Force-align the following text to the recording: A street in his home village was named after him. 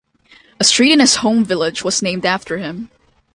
A 0.59 0.63
street 0.63 0.91
in 0.93 0.99
his 0.99 1.17
home 1.17 1.45
village 1.45 1.83
was 1.83 2.01
named 2.01 2.25
after 2.25 2.57
him. 2.57 2.89